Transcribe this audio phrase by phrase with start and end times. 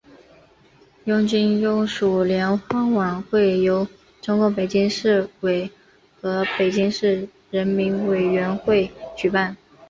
[1.03, 3.87] 拥军优属联欢晚会由
[4.19, 5.69] 中共北京市委
[6.19, 9.55] 和北京市人民委员会举办。